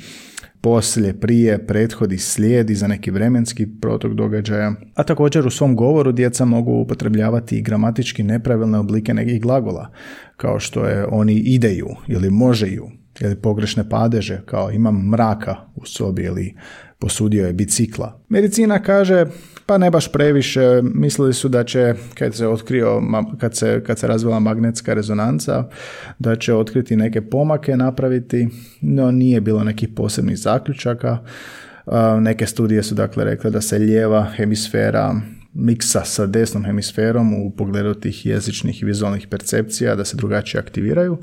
poslije, 0.65 1.21
prije, 1.21 1.67
prethodi, 1.67 2.19
slijedi 2.19 2.75
za 2.75 2.87
neki 2.87 3.11
vremenski 3.11 3.67
protok 3.81 4.13
događaja. 4.13 4.75
A 4.95 5.03
također 5.03 5.47
u 5.47 5.51
svom 5.51 5.77
govoru 5.77 6.13
djeca 6.13 6.45
mogu 6.45 6.73
upotrebljavati 6.73 7.59
i 7.59 7.63
gramatički 7.63 8.23
nepravilne 8.23 8.79
oblike 8.79 9.15
nekih 9.15 9.43
glagola, 9.43 9.91
kao 10.37 10.61
što 10.61 10.85
je 10.85 11.07
oni 11.07 11.35
ideju 11.35 11.89
ili 12.09 12.31
možeju 12.31 12.89
ili 13.21 13.37
pogrešne 13.37 13.89
padeže, 13.89 14.41
kao 14.47 14.71
imam 14.71 15.09
mraka 15.09 15.57
u 15.75 15.87
sobi 15.87 16.23
ili 16.23 16.55
posudio 16.99 17.47
je 17.47 17.53
bicikla. 17.53 18.21
Medicina 18.29 18.83
kaže, 18.83 19.27
pa 19.67 19.79
ne 19.79 19.91
baš 19.91 20.13
previše, 20.13 20.81
mislili 20.83 21.35
su 21.35 21.49
da 21.49 21.65
će, 21.65 21.95
kad 22.15 22.35
se 22.35 22.49
otkrio, 22.49 23.03
kad 23.39 23.57
se, 23.57 23.83
kad 23.87 23.99
se 23.99 24.07
razvila 24.07 24.41
magnetska 24.41 24.95
rezonanca, 24.95 25.65
da 26.19 26.37
će 26.37 26.55
otkriti 26.55 26.97
neke 26.97 27.23
pomake 27.23 27.77
napraviti, 27.77 28.49
no 28.81 29.11
nije 29.11 29.41
bilo 29.41 29.65
nekih 29.65 29.89
posebnih 29.97 30.39
zaključaka. 30.39 31.19
Neke 32.21 32.47
studije 32.47 32.83
su 32.83 32.95
dakle 32.95 33.25
rekle 33.25 33.51
da 33.51 33.61
se 33.61 33.79
lijeva 33.79 34.27
hemisfera 34.37 35.15
miksa 35.55 36.05
sa 36.05 36.27
desnom 36.27 36.65
hemisferom 36.65 37.35
u 37.35 37.51
pogledu 37.51 37.95
tih 37.95 38.27
jezičnih 38.27 38.83
i 38.83 38.85
vizualnih 38.85 39.27
percepcija 39.31 39.95
da 39.95 40.05
se 40.05 40.17
drugačije 40.17 40.61
aktiviraju, 40.61 41.19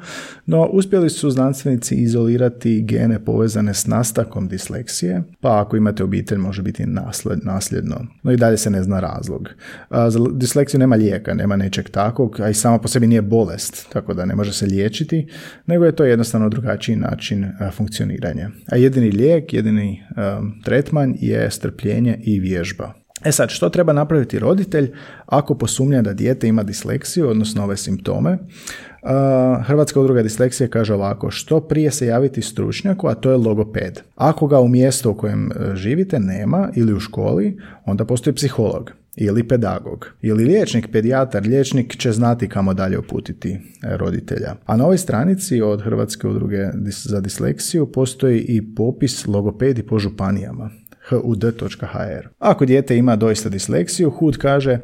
no 0.46 0.66
uspjeli 0.66 1.10
su 1.10 1.30
znanstvenici 1.30 1.96
izolirati 1.96 2.82
gene 2.82 3.26
povezane 3.26 3.74
s 3.74 3.88
nastakom 3.88 4.48
disleksije, 4.48 5.24
pa 5.42 5.62
ako 5.62 5.78
imate 5.78 6.04
obitelj 6.04 6.38
može 6.38 6.62
biti 6.62 6.86
nasled, 6.86 7.40
nasljedno, 7.44 8.08
no 8.24 8.32
i 8.32 8.38
dalje 8.38 8.58
se 8.58 8.70
ne 8.70 8.84
zna 8.84 9.00
razlog. 9.00 9.50
za 9.90 10.20
disleksiju 10.34 10.80
nema 10.80 10.96
lijeka, 10.96 11.34
nema 11.34 11.56
nečeg 11.56 11.90
takvog, 11.90 12.40
a 12.40 12.50
i 12.50 12.54
sama 12.54 12.78
po 12.78 12.88
sebi 12.88 13.08
nije 13.08 13.22
bolest, 13.22 13.88
tako 13.94 14.14
da 14.14 14.26
ne 14.26 14.36
može 14.36 14.54
se 14.54 14.66
liječiti, 14.66 15.28
nego 15.66 15.86
je 15.86 15.96
to 15.96 16.06
jednostavno 16.06 16.50
drugačiji 16.50 16.96
način 16.96 17.46
funkcioniranja. 17.72 18.50
A 18.72 18.76
jedini 18.76 19.12
lijek, 19.12 19.54
jedini 19.54 20.04
tretman 20.64 21.16
je 21.20 21.52
strpljenje 21.52 22.20
i 22.24 22.40
vježba. 22.40 23.00
E 23.25 23.32
sad, 23.32 23.50
što 23.50 23.70
treba 23.70 23.94
napraviti 23.94 24.40
roditelj 24.40 24.92
ako 25.25 25.56
posumnja 25.56 26.01
da 26.01 26.13
dijete 26.13 26.48
ima 26.48 26.63
disleksiju, 26.63 27.30
odnosno 27.30 27.63
ove 27.63 27.78
simptome? 27.78 28.38
Hrvatska 29.63 30.00
udruga 30.00 30.24
disleksije 30.24 30.70
kaže 30.70 30.94
ovako, 30.94 31.32
što 31.32 31.60
prije 31.60 31.92
se 31.92 32.06
javiti 32.06 32.42
stručnjaku, 32.42 33.08
a 33.08 33.16
to 33.16 33.32
je 33.32 33.38
logoped. 33.38 34.00
Ako 34.16 34.48
ga 34.48 34.60
u 34.60 34.68
mjestu 34.68 35.12
u 35.12 35.13
kojem 35.13 35.51
e, 35.51 35.75
živite 35.75 36.20
nema 36.20 36.70
ili 36.75 36.94
u 36.94 37.00
školi, 37.00 37.58
onda 37.86 38.06
postoji 38.06 38.36
psiholog 38.36 38.92
ili 39.16 39.48
pedagog 39.48 40.08
ili 40.22 40.46
liječnik, 40.46 40.88
pedijatar, 40.92 41.44
liječnik 41.44 41.98
će 41.98 42.12
znati 42.12 42.50
kamo 42.50 42.74
dalje 42.74 43.00
uputiti 43.00 43.51
e, 43.51 43.60
roditelja. 43.98 44.56
A 44.66 44.78
na 44.78 44.84
ovoj 44.84 44.98
stranici 44.98 45.62
od 45.62 45.82
Hrvatske 45.82 46.28
udruge 46.28 46.70
za 46.86 47.20
disleksiju 47.20 47.92
postoji 47.92 48.40
i 48.40 48.75
popis 48.75 49.28
logopedi 49.28 49.84
po 49.84 50.00
županijama 50.00 50.70
hud.hr. 51.20 52.27
Ako 52.39 52.65
dijete 52.65 52.98
ima 52.98 53.15
doista 53.15 53.50
disleksiju, 53.50 54.10
HUD 54.10 54.38
kaže 54.38 54.80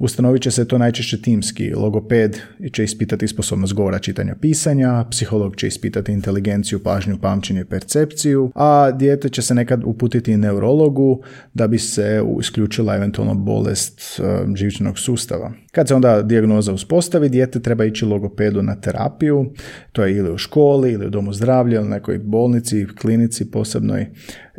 ustanovit 0.00 0.42
će 0.42 0.50
se 0.50 0.68
to 0.68 0.78
najčešće 0.78 1.22
timski. 1.22 1.74
Logoped 1.74 2.36
će 2.72 2.84
ispitati 2.84 3.28
sposobnost 3.28 3.74
govora, 3.74 3.98
čitanja, 3.98 4.34
pisanja, 4.40 5.04
psiholog 5.10 5.56
će 5.56 5.66
ispitati 5.66 6.12
inteligenciju, 6.12 6.78
pažnju, 6.78 7.18
pamćenje, 7.22 7.64
percepciju, 7.64 8.52
a 8.54 8.90
dijete 8.90 9.28
će 9.28 9.42
se 9.42 9.54
nekad 9.54 9.82
uputiti 9.84 10.36
neurologu 10.36 11.22
da 11.54 11.66
bi 11.66 11.78
se 11.78 12.22
isključila 12.40 12.96
eventualno 12.96 13.34
bolest 13.34 14.20
uh, 14.20 14.56
živčanog 14.56 14.98
sustava. 14.98 15.52
Kad 15.72 15.88
se 15.88 15.94
onda 15.94 16.22
dijagnoza 16.22 16.72
uspostavi, 16.72 17.28
dijete 17.28 17.60
treba 17.60 17.84
ići 17.84 18.04
logopedu 18.04 18.62
na 18.62 18.80
terapiju, 18.80 19.52
to 19.92 20.04
je 20.04 20.16
ili 20.16 20.32
u 20.32 20.38
školi, 20.38 20.92
ili 20.92 21.06
u 21.06 21.10
domu 21.10 21.32
zdravlja, 21.32 21.80
ili 21.80 21.88
nekoj 21.88 22.18
bolnici, 22.18 22.86
klinici 23.00 23.50
posebnoj. 23.50 24.06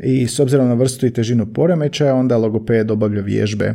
I 0.03 0.27
s 0.27 0.39
obzirom 0.39 0.67
na 0.67 0.73
vrstu 0.73 1.05
i 1.05 1.13
težinu 1.13 1.53
poremećaja, 1.53 2.15
onda 2.15 2.37
logoped 2.37 2.91
obavlja 2.91 3.21
vježbe 3.21 3.73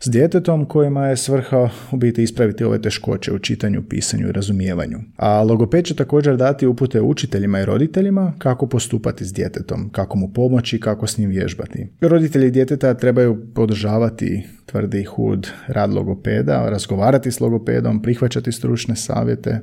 s 0.00 0.10
djetetom 0.10 0.64
kojima 0.64 1.05
je 1.08 1.16
svrha 1.16 1.68
u 1.92 1.96
biti 1.96 2.22
ispraviti 2.22 2.64
ove 2.64 2.82
teškoće 2.82 3.32
u 3.32 3.38
čitanju, 3.38 3.82
pisanju 3.88 4.28
i 4.28 4.32
razumijevanju. 4.32 4.98
A 5.16 5.42
logoped 5.42 5.84
će 5.84 5.94
također 5.94 6.36
dati 6.36 6.66
upute 6.66 7.00
učiteljima 7.00 7.60
i 7.60 7.64
roditeljima 7.64 8.32
kako 8.38 8.66
postupati 8.66 9.24
s 9.24 9.32
djetetom, 9.32 9.90
kako 9.92 10.18
mu 10.18 10.32
pomoći, 10.32 10.80
kako 10.80 11.06
s 11.06 11.18
njim 11.18 11.30
vježbati. 11.30 11.88
Roditelji 12.00 12.50
djeteta 12.50 12.94
trebaju 12.94 13.46
podržavati 13.54 14.46
tvrdi 14.66 15.04
hud 15.04 15.48
rad 15.66 15.92
logopeda, 15.92 16.70
razgovarati 16.70 17.30
s 17.30 17.40
logopedom, 17.40 18.02
prihvaćati 18.02 18.52
stručne 18.52 18.96
savjete, 18.96 19.60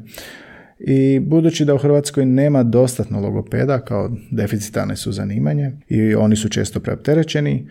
i 0.80 1.20
budući 1.20 1.66
da 1.66 1.76
u 1.76 1.78
Hrvatskoj 1.78 2.26
nema 2.26 2.64
dostatno 2.64 3.20
logopeda 3.20 3.80
kao 3.80 4.12
deficitarne 4.32 4.96
su 4.96 5.12
zanimanje 5.12 5.72
i 5.88 6.16
oni 6.16 6.36
su 6.36 6.50
često 6.50 6.80
preopterećeni, 6.80 7.56
e, 7.56 7.66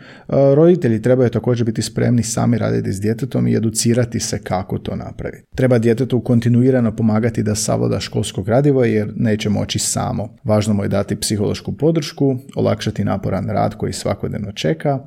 roditelji 0.55 1.03
trebaju 1.03 1.31
također 1.31 1.67
biti 1.67 1.83
spremni 1.83 2.23
sami 2.23 2.59
raditi 2.59 2.93
s 2.93 3.01
djetetom 3.01 3.49
i 3.49 3.57
educirati 3.57 4.21
se 4.21 4.39
kako 4.39 4.79
to 4.79 4.97
napraviti. 4.97 5.45
Treba 5.55 5.79
djetetu 5.79 6.21
kontinuirano 6.21 6.97
pomagati 6.97 7.43
da 7.43 7.55
savlada 7.55 8.01
školsko 8.01 8.43
gradivo 8.43 8.85
jer 8.85 9.13
neće 9.17 9.49
moći 9.49 9.79
samo. 9.79 10.37
Važno 10.45 10.75
mu 10.75 10.83
je 10.83 10.89
dati 10.89 11.17
psihološku 11.17 11.73
podršku, 11.73 12.37
olakšati 12.57 13.05
naporan 13.05 13.49
rad 13.49 13.75
koji 13.75 13.93
svakodnevno 13.93 14.53
čeka, 14.53 14.99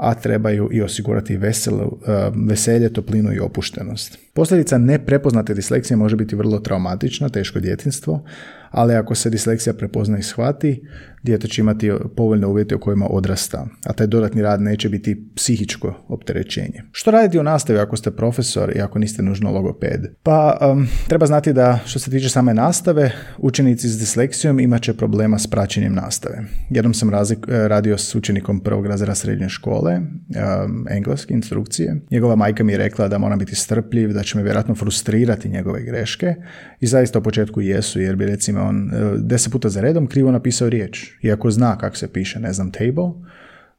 a 0.00 0.14
trebaju 0.14 0.68
i 0.72 0.82
osigurati 0.82 1.36
veselo, 1.36 1.98
e, 2.06 2.30
veselje, 2.46 2.92
toplinu 2.92 3.32
i 3.32 3.38
opuštenost. 3.38 4.18
Posljedica 4.32 4.78
neprepoznate 4.78 5.54
disleksije 5.54 5.96
može 5.96 6.16
biti 6.16 6.36
vrlo 6.36 6.58
traumatična, 6.58 7.28
teško 7.28 7.60
djetinstvo, 7.60 8.24
ali 8.70 8.94
ako 8.94 9.14
se 9.14 9.30
disleksija 9.30 9.74
prepozna 9.74 10.18
i 10.18 10.22
shvati, 10.22 10.82
dijete 11.22 11.48
će 11.48 11.60
imati 11.60 11.90
povoljne 12.16 12.46
uvjete 12.46 12.74
u 12.74 12.80
kojima 12.80 13.06
odrasta, 13.10 13.66
a 13.84 13.92
taj 13.92 14.06
dodatni 14.06 14.42
rad 14.42 14.60
neće 14.60 14.88
biti 14.88 15.28
psihičko 15.34 16.04
opterećenje. 16.08 16.82
Što 16.92 17.10
raditi 17.10 17.38
u 17.38 17.42
nastavi 17.42 17.78
ako 17.78 17.96
ste 17.96 18.10
profesor 18.10 18.72
i 18.76 18.80
ako 18.80 18.98
niste 18.98 19.22
nužno 19.22 19.50
logoped? 19.50 20.00
Pa 20.22 20.58
um, 20.72 20.88
treba 21.08 21.26
znati 21.26 21.52
da 21.52 21.78
što 21.86 21.98
se 21.98 22.10
tiče 22.10 22.28
same 22.28 22.54
nastave, 22.54 23.12
učenici 23.38 23.88
s 23.88 23.98
disleksijom 23.98 24.60
imat 24.60 24.82
će 24.82 24.96
problema 24.96 25.38
s 25.38 25.46
praćenjem 25.46 25.94
nastave. 25.94 26.42
Jednom 26.70 26.94
sam 26.94 27.10
razlik, 27.10 27.38
radio 27.48 27.98
s 27.98 28.14
učenikom 28.14 28.60
prvog 28.60 28.86
razreda 28.86 29.14
srednje 29.14 29.48
škole, 29.48 29.96
um, 29.96 30.86
engleske 30.90 31.34
instrukcije. 31.34 32.00
Njegova 32.10 32.36
majka 32.36 32.64
mi 32.64 32.72
je 32.72 32.78
rekla 32.78 33.08
da 33.08 33.18
moram 33.18 33.38
biti 33.38 33.54
strpljiv, 33.54 34.12
da 34.12 34.22
će 34.22 34.38
me 34.38 34.44
vjerojatno 34.44 34.74
frustrirati 34.74 35.48
njegove 35.48 35.82
greške 35.82 36.34
i 36.80 36.86
zaista 36.86 37.18
u 37.18 37.22
početku 37.22 37.60
jesu, 37.60 38.00
jer 38.00 38.16
bi 38.16 38.26
recimo 38.26 38.59
on 38.60 38.90
e, 38.94 39.18
deset 39.18 39.52
puta 39.52 39.68
za 39.68 39.80
redom 39.80 40.06
krivo 40.06 40.30
napisao 40.30 40.68
riječ. 40.68 41.10
Iako 41.22 41.50
zna 41.50 41.78
kako 41.78 41.96
se 41.96 42.12
piše, 42.12 42.40
ne 42.40 42.52
znam, 42.52 42.70
table, 42.70 43.10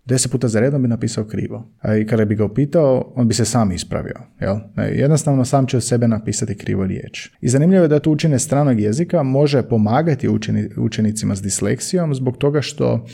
deset 0.06 0.32
puta 0.32 0.48
za 0.48 0.60
redom 0.60 0.82
bi 0.82 0.88
napisao 0.88 1.26
krivo. 1.26 1.70
A 1.82 1.96
i 1.96 2.06
kada 2.06 2.26
bi 2.26 2.36
ga 2.36 2.46
upitao, 2.46 3.14
on 3.16 3.28
bi 3.28 3.34
se 3.34 3.46
sam 3.46 3.72
ispravio. 3.72 4.16
Jel? 4.40 4.56
E, 4.78 4.84
jednostavno 4.84 5.46
sam 5.46 5.68
će 5.68 5.78
od 5.78 5.84
sebe 5.84 6.08
napisati 6.08 6.58
krivo 6.58 6.86
riječ. 6.86 7.32
I 7.42 7.50
zanimljivo 7.50 7.84
je 7.84 7.88
da 7.88 8.00
to 8.00 8.12
učenje 8.12 8.40
stranog 8.40 8.80
jezika 8.80 9.24
može 9.24 9.64
pomagati 9.64 10.30
učenicima 10.78 11.36
s 11.36 11.42
disleksijom 11.42 12.16
zbog 12.16 12.38
toga 12.38 12.62
što 12.62 13.06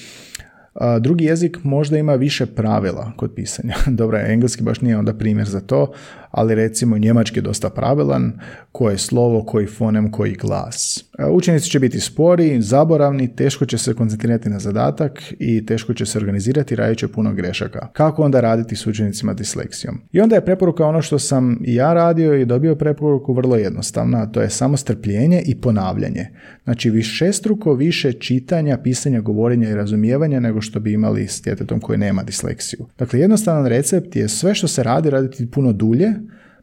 drugi 0.99 1.25
jezik 1.25 1.57
možda 1.63 1.97
ima 1.97 2.15
više 2.15 2.45
pravila 2.45 3.11
kod 3.15 3.33
pisanja. 3.35 3.75
Dobro, 3.99 4.19
engleski 4.19 4.63
baš 4.63 4.81
nije 4.81 4.97
onda 4.97 5.13
primjer 5.13 5.47
za 5.47 5.59
to, 5.59 5.93
ali 6.37 6.55
recimo 6.55 6.97
njemački 6.97 7.39
je 7.39 7.43
dosta 7.43 7.69
pravilan, 7.69 8.33
koje 8.71 8.97
slovo, 8.97 9.43
koji 9.43 9.67
fonem, 9.67 10.11
koji 10.11 10.33
glas. 10.33 11.03
Učenici 11.31 11.69
će 11.69 11.79
biti 11.79 11.99
spori, 11.99 12.61
zaboravni, 12.61 13.35
teško 13.35 13.65
će 13.65 13.77
se 13.77 13.93
koncentrirati 13.93 14.49
na 14.49 14.59
zadatak 14.59 15.33
i 15.39 15.65
teško 15.65 15.93
će 15.93 16.05
se 16.05 16.17
organizirati, 16.17 16.75
radit 16.75 16.97
će 16.97 17.07
puno 17.07 17.33
grešaka. 17.33 17.87
Kako 17.93 18.23
onda 18.23 18.41
raditi 18.41 18.75
s 18.75 18.87
učenicima 18.87 19.33
disleksijom? 19.33 19.97
I 20.11 20.21
onda 20.21 20.35
je 20.35 20.45
preporuka 20.45 20.85
ono 20.85 21.01
što 21.01 21.19
sam 21.19 21.59
i 21.63 21.75
ja 21.75 21.93
radio 21.93 22.35
i 22.35 22.45
dobio 22.45 22.75
preporuku 22.75 23.33
vrlo 23.33 23.55
jednostavna, 23.55 24.25
to 24.31 24.41
je 24.41 24.49
samo 24.49 24.77
strpljenje 24.77 25.41
i 25.45 25.61
ponavljanje. 25.61 26.27
Znači 26.63 26.89
višestruko 26.89 27.73
više 27.73 28.13
čitanja, 28.13 28.77
pisanja, 28.77 29.21
govorenja 29.21 29.69
i 29.69 29.75
razumijevanja 29.75 30.39
nego 30.39 30.61
što 30.61 30.79
bi 30.79 30.93
imali 30.93 31.27
s 31.27 31.41
djetetom 31.41 31.79
koji 31.79 31.97
nema 31.97 32.23
disleksiju. 32.23 32.85
Dakle, 32.97 33.19
jednostavan 33.19 33.65
recept 33.65 34.15
je 34.15 34.29
sve 34.29 34.55
što 34.55 34.67
se 34.67 34.83
radi 34.83 35.09
raditi 35.09 35.51
puno 35.51 35.73
dulje, 35.73 36.13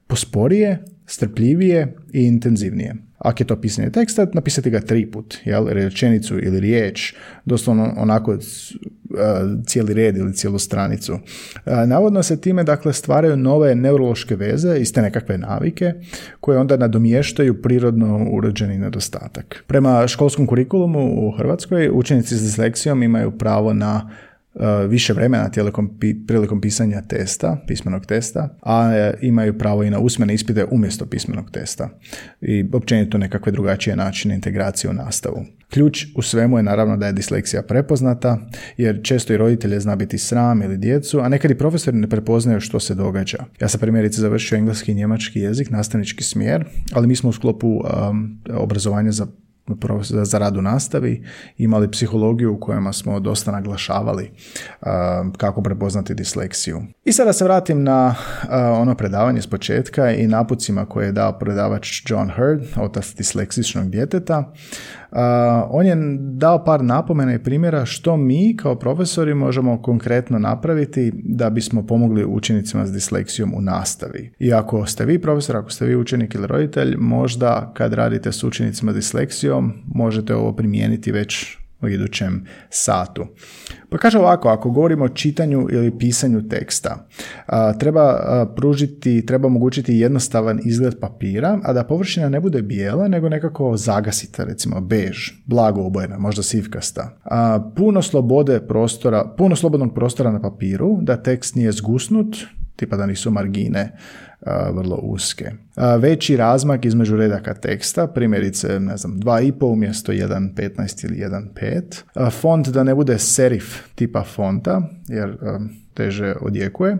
posporije, 0.06 0.84
strpljivije 1.06 1.96
i 2.12 2.22
intenzivnije. 2.22 2.94
Ako 3.18 3.42
je 3.42 3.46
to 3.46 3.60
pisanje 3.60 3.90
teksta, 3.90 4.26
napisati 4.32 4.70
ga 4.70 4.80
tri 4.80 5.10
put, 5.10 5.36
jel, 5.44 5.66
rečenicu 5.68 6.38
ili 6.38 6.60
riječ, 6.60 7.14
doslovno 7.44 7.94
onako 7.96 8.38
cijeli 9.66 9.94
red 9.94 10.16
ili 10.16 10.34
cijelu 10.34 10.58
stranicu. 10.58 11.18
Navodno 11.86 12.22
se 12.22 12.40
time 12.40 12.64
dakle 12.64 12.92
stvaraju 12.92 13.36
nove 13.36 13.74
neurološke 13.74 14.36
veze, 14.36 14.78
iste 14.80 15.02
nekakve 15.02 15.38
navike, 15.38 15.92
koje 16.40 16.58
onda 16.58 16.76
nadomještaju 16.76 17.62
prirodno 17.62 18.26
urođeni 18.30 18.78
nedostatak. 18.78 19.64
Prema 19.66 20.08
školskom 20.08 20.46
kurikulumu 20.46 21.28
u 21.28 21.30
Hrvatskoj 21.30 21.90
učenici 21.92 22.36
s 22.36 22.42
disleksijom 22.42 23.02
imaju 23.02 23.38
pravo 23.38 23.72
na 23.72 24.10
E, 24.10 24.33
više 24.88 25.12
vremena 25.12 25.48
tijekom, 25.48 25.98
prilikom 26.26 26.60
pisanja 26.60 27.02
testa, 27.02 27.64
pismenog 27.66 28.06
testa, 28.06 28.56
a 28.62 28.92
e, 28.94 29.14
imaju 29.22 29.58
pravo 29.58 29.82
i 29.82 29.90
na 29.90 29.98
usmene 29.98 30.34
ispite 30.34 30.64
umjesto 30.70 31.06
pismenog 31.06 31.50
testa 31.50 31.88
i 32.40 32.64
općenito 32.72 33.18
nekakve 33.18 33.52
drugačije 33.52 33.96
načine 33.96 34.34
integracije 34.34 34.90
u 34.90 34.94
nastavu. 34.94 35.44
Ključ 35.70 36.06
u 36.16 36.22
svemu 36.22 36.58
je 36.58 36.62
naravno 36.62 36.96
da 36.96 37.06
je 37.06 37.12
disleksija 37.12 37.62
prepoznata, 37.62 38.38
jer 38.76 39.00
često 39.02 39.32
i 39.32 39.36
roditelje 39.36 39.80
zna 39.80 39.96
biti 39.96 40.18
sram 40.18 40.62
ili 40.62 40.78
djecu, 40.78 41.20
a 41.20 41.28
nekad 41.28 41.50
i 41.50 41.58
profesori 41.58 41.96
ne 41.96 42.08
prepoznaju 42.08 42.60
što 42.60 42.80
se 42.80 42.94
događa. 42.94 43.44
Ja 43.60 43.68
sam 43.68 43.80
primjerice 43.80 44.20
završio 44.20 44.56
engleski 44.56 44.92
i 44.92 44.94
njemački 44.94 45.40
jezik, 45.40 45.70
nastavnički 45.70 46.24
smjer, 46.24 46.64
ali 46.92 47.06
mi 47.06 47.16
smo 47.16 47.30
u 47.30 47.32
sklopu 47.32 47.68
um, 47.68 48.42
obrazovanja 48.50 49.12
za 49.12 49.26
za 50.24 50.38
rad 50.38 50.56
nastavi, 50.56 51.24
imali 51.58 51.90
psihologiju 51.90 52.52
u 52.52 52.60
kojima 52.60 52.92
smo 52.92 53.20
dosta 53.20 53.52
naglašavali 53.52 54.30
kako 55.36 55.62
prepoznati 55.62 56.14
disleksiju. 56.14 56.82
I 57.04 57.12
sada 57.12 57.32
se 57.32 57.44
vratim 57.44 57.82
na 57.82 58.14
ono 58.80 58.94
predavanje 58.94 59.42
s 59.42 59.46
početka 59.46 60.10
i 60.10 60.26
napucima 60.26 60.86
koje 60.86 61.06
je 61.06 61.12
dao 61.12 61.38
predavač 61.38 62.02
John 62.10 62.30
Hurd, 62.36 62.64
otac 62.76 63.14
disleksičnog 63.14 63.90
djeteta. 63.90 64.52
on 65.70 65.86
je 65.86 65.96
dao 66.18 66.64
par 66.64 66.84
napomena 66.84 67.34
i 67.34 67.42
primjera 67.42 67.86
što 67.86 68.16
mi 68.16 68.56
kao 68.56 68.78
profesori 68.78 69.34
možemo 69.34 69.82
konkretno 69.82 70.38
napraviti 70.38 71.12
da 71.14 71.50
bismo 71.50 71.86
pomogli 71.86 72.24
učenicima 72.24 72.86
s 72.86 72.92
disleksijom 72.92 73.54
u 73.54 73.60
nastavi. 73.60 74.32
I 74.38 74.52
ako 74.52 74.86
ste 74.86 75.04
vi 75.04 75.18
profesor, 75.18 75.56
ako 75.56 75.70
ste 75.70 75.86
vi 75.86 75.96
učenik 75.96 76.34
ili 76.34 76.46
roditelj, 76.46 76.96
možda 76.98 77.72
kad 77.74 77.92
radite 77.92 78.32
s 78.32 78.44
učenicima 78.44 78.92
s 78.92 78.94
disleksijom 78.94 79.53
možete 79.94 80.34
ovo 80.34 80.52
primijeniti 80.52 81.12
već 81.12 81.56
u 81.84 81.88
idućem 81.88 82.44
satu. 82.70 83.26
Pa 83.88 83.98
kaže 83.98 84.18
ovako, 84.18 84.48
ako 84.48 84.70
govorimo 84.70 85.04
o 85.04 85.08
čitanju 85.08 85.66
ili 85.70 85.98
pisanju 85.98 86.48
teksta, 86.48 87.06
treba 87.78 88.16
pružiti, 88.56 89.26
treba 89.26 89.46
omogućiti 89.46 89.94
jednostavan 89.94 90.60
izgled 90.64 91.00
papira, 91.00 91.58
a 91.62 91.72
da 91.72 91.84
površina 91.84 92.28
ne 92.28 92.40
bude 92.40 92.62
bijela, 92.62 93.08
nego 93.08 93.28
nekako 93.28 93.76
zagasita, 93.76 94.44
recimo 94.44 94.80
bež, 94.80 95.32
blago 95.46 95.82
obojena, 95.82 96.18
možda 96.18 96.42
sivkasta. 96.42 97.10
puno 97.76 98.02
slobode 98.02 98.60
prostora, 98.68 99.34
puno 99.38 99.56
slobodnog 99.56 99.94
prostora 99.94 100.32
na 100.32 100.40
papiru, 100.40 100.98
da 101.02 101.22
tekst 101.22 101.54
nije 101.54 101.72
zgusnut, 101.72 102.36
tipa 102.76 102.96
da 102.96 103.06
nisu 103.06 103.30
margine 103.30 103.92
vrlo 104.72 104.96
uske. 105.02 105.50
Veći 105.98 106.36
razmak 106.36 106.84
između 106.84 107.16
redaka 107.16 107.54
teksta, 107.54 108.06
primjerice, 108.06 108.80
ne 108.80 108.96
znam, 108.96 109.20
2,5 109.20 109.72
umjesto 109.72 110.12
1.15 110.12 111.04
ili 111.04 111.16
1.5. 111.16 112.30
Font 112.30 112.68
da 112.68 112.84
ne 112.84 112.94
bude 112.94 113.18
serif 113.18 113.80
tipa 113.94 114.24
fonta, 114.24 114.82
jer 115.08 115.36
teže 115.94 116.34
odjekuje. 116.40 116.96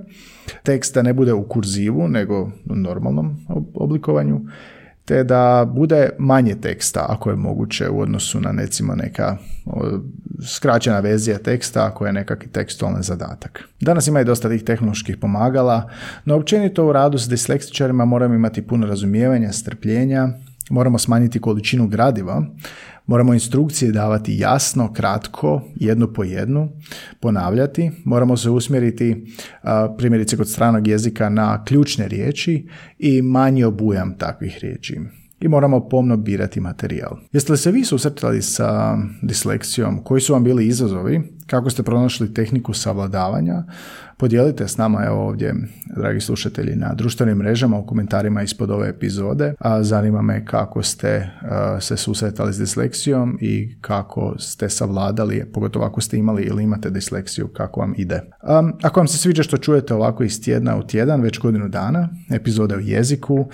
Tekst 0.63 0.95
da 0.95 1.03
ne 1.03 1.13
bude 1.13 1.33
u 1.33 1.49
kurzivu, 1.49 2.09
nego 2.09 2.43
u 2.71 2.75
normalnom 2.75 3.47
oblikovanju 3.75 4.41
te 5.05 5.25
da 5.25 5.71
bude 5.75 6.11
manje 6.19 6.55
teksta 6.55 7.07
ako 7.09 7.31
je 7.31 7.37
moguće 7.37 7.89
u 7.89 8.01
odnosu 8.01 8.41
na 8.41 8.51
recimo 8.59 8.95
neka 8.95 9.37
skraćena 10.47 11.01
verzija 11.01 11.39
teksta 11.39 11.87
ako 11.87 12.07
je 12.07 12.13
nekakvi 12.13 12.49
tekstualni 12.49 13.03
zadatak. 13.03 13.69
Danas 13.81 14.07
ima 14.07 14.21
i 14.21 14.25
dosta 14.25 14.49
tih 14.49 14.65
tehnoloških 14.65 15.17
pomagala, 15.17 15.91
no 16.25 16.37
općenito 16.37 16.87
u 16.87 16.93
radu 16.93 17.19
s 17.19 17.29
disleksičarima 17.29 18.05
moramo 18.05 18.35
imati 18.35 18.63
puno 18.63 18.87
razumijevanja, 18.87 19.53
strpljenja, 19.53 20.29
moramo 20.71 20.99
smanjiti 20.99 21.41
količinu 21.41 21.87
gradiva, 21.87 22.43
Moramo 23.07 23.35
instrukcije 23.35 23.93
davati 23.93 24.39
jasno, 24.39 24.93
kratko, 24.93 25.63
jednu 25.75 26.13
po 26.13 26.25
jednu, 26.25 26.69
ponavljati. 27.21 27.91
Moramo 28.05 28.37
se 28.37 28.51
usmjeriti, 28.51 29.27
primjerice 29.99 30.37
kod 30.37 30.49
stranog 30.49 30.89
jezika, 30.89 31.29
na 31.29 31.65
ključne 31.65 32.09
riječi 32.09 32.67
i 32.99 33.23
manji 33.23 33.65
obujam 33.65 34.19
takvih 34.19 34.59
riječi 34.63 35.01
i 35.41 35.49
moramo 35.49 35.89
pomno 35.89 36.17
birati 36.17 36.61
materijal. 36.61 37.17
Jeste 37.33 37.53
li 37.53 37.59
se 37.59 37.71
vi 37.71 37.85
susretali 37.85 38.43
sa 38.43 38.99
disleksijom? 39.23 40.05
Koji 40.05 40.21
su 40.21 40.33
vam 40.33 40.45
bili 40.45 40.67
izazovi? 40.67 41.23
Kako 41.47 41.71
ste 41.71 41.83
pronašli 41.83 42.35
tehniku 42.35 42.73
savladavanja? 42.73 43.65
Podijelite 44.17 44.69
s 44.69 44.77
nama 44.77 45.05
evo 45.07 45.27
ovdje, 45.27 45.55
dragi 45.97 46.21
slušatelji, 46.21 46.77
na 46.77 46.95
društvenim 46.95 47.39
mrežama 47.39 47.79
u 47.79 47.87
komentarima 47.87 48.43
ispod 48.43 48.71
ove 48.71 48.89
epizode. 48.89 49.55
A 49.59 49.83
zanima 49.83 50.23
me 50.23 50.45
kako 50.47 50.83
ste 50.83 51.31
se 51.81 51.97
susretali 51.97 52.53
s 52.53 52.59
disleksijom 52.59 53.39
i 53.41 53.77
kako 53.81 54.35
ste 54.39 54.69
savladali, 54.69 55.45
pogotovo 55.53 55.85
ako 55.85 56.01
ste 56.01 56.17
imali 56.17 56.43
ili 56.43 56.63
imate 56.63 56.91
disleksiju, 56.91 57.49
kako 57.49 57.81
vam 57.81 57.95
ide. 57.97 58.21
ako 58.83 59.01
vam 59.01 59.09
se 59.09 59.19
sviđa 59.19 59.43
što 59.43 59.57
čujete 59.57 59.95
ovako 59.95 60.25
iz 60.25 60.43
tjedna 60.43 60.77
u 60.77 60.87
tjedan, 60.87 61.21
već 61.21 61.39
godinu 61.39 61.69
dana, 61.69 62.09
epizode 62.31 62.77
u 62.77 62.81
jeziku, 62.81 63.47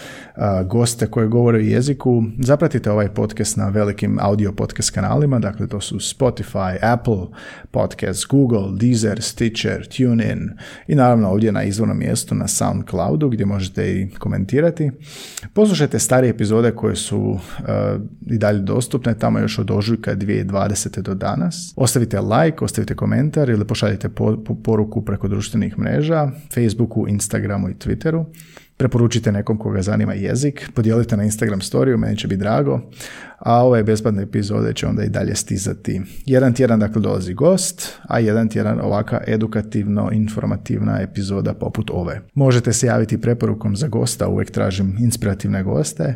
goste 0.66 1.06
koje 1.06 1.28
govore 1.28 1.58
o 1.58 1.60
jeziku, 1.60 2.22
zapratite 2.38 2.90
ovaj 2.90 3.08
podcast 3.08 3.56
na 3.56 3.68
velikim 3.68 4.18
audio 4.20 4.52
podcast 4.52 4.90
kanalima, 4.90 5.38
dakle 5.38 5.66
to 5.66 5.80
su 5.80 5.96
Spotify, 5.96 6.76
Apple 6.82 7.26
Podcast, 7.70 8.26
Google, 8.26 8.78
Deezer, 8.78 9.22
Stitcher, 9.22 9.86
TuneIn, 9.86 10.49
i 10.86 10.94
naravno 10.94 11.28
ovdje 11.28 11.52
na 11.52 11.62
izvornom 11.62 11.98
mjestu 11.98 12.34
na 12.34 12.48
SoundCloudu 12.48 13.28
gdje 13.28 13.46
možete 13.46 13.92
i 13.92 14.10
komentirati. 14.18 14.90
Poslušajte 15.54 15.98
starije 15.98 16.30
epizode 16.30 16.70
koje 16.70 16.96
su 16.96 17.38
eh, 17.58 17.98
i 18.26 18.38
dalje 18.38 18.60
dostupne 18.60 19.18
tamo 19.18 19.38
još 19.38 19.58
od 19.58 19.70
ožujka 19.70 20.16
2020. 20.16 21.00
do 21.00 21.14
danas. 21.14 21.72
Ostavite 21.76 22.20
like, 22.20 22.64
ostavite 22.64 22.94
komentar 22.94 23.50
ili 23.50 23.66
pošaljite 23.66 24.08
poruku 24.64 25.04
preko 25.04 25.28
društvenih 25.28 25.78
mreža, 25.78 26.30
Facebooku, 26.54 27.08
Instagramu 27.08 27.68
i 27.68 27.74
Twitteru. 27.74 28.24
Preporučite 28.80 29.32
nekom 29.32 29.58
koga 29.58 29.82
zanima 29.82 30.14
jezik, 30.14 30.70
podijelite 30.74 31.16
na 31.16 31.24
Instagram 31.24 31.60
storiju, 31.60 31.98
meni 31.98 32.16
će 32.16 32.28
biti 32.28 32.38
drago, 32.38 32.80
a 33.38 33.64
ove 33.64 33.82
besplatne 33.82 34.22
epizode 34.22 34.72
će 34.72 34.86
onda 34.86 35.04
i 35.04 35.08
dalje 35.08 35.34
stizati. 35.34 36.02
Jedan 36.26 36.54
tjedan 36.54 36.80
dakle 36.80 37.02
dolazi 37.02 37.34
gost, 37.34 37.98
a 38.02 38.18
jedan 38.18 38.48
tjedan 38.48 38.80
ovaka 38.80 39.20
edukativno 39.26 40.10
informativna 40.12 41.00
epizoda 41.00 41.54
poput 41.54 41.90
ove. 41.90 42.20
Možete 42.34 42.72
se 42.72 42.86
javiti 42.86 43.20
preporukom 43.20 43.76
za 43.76 43.88
gosta, 43.88 44.28
uvijek 44.28 44.50
tražim 44.50 44.96
inspirativne 45.00 45.62
goste, 45.62 46.14